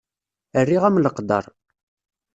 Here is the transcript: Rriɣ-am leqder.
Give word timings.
Rriɣ-am 0.63 0.99
leqder. 1.03 1.45